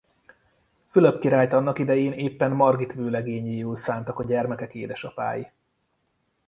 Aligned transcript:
Fülöp 0.89 1.19
királyt 1.19 1.53
annak 1.53 1.79
idején 1.79 2.11
éppen 2.11 2.51
Margit 2.51 2.93
vőlegényéül 2.93 3.75
szántak 3.75 4.19
a 4.19 4.23
gyermekek 4.23 4.73
édesapái. 4.73 5.51